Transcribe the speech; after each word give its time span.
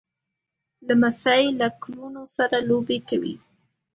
لمسی 0.87 1.43
له 1.59 1.67
ګلونو 1.83 2.23
سره 2.35 2.57
لوبې 2.69 2.97
کوي. 3.09 3.35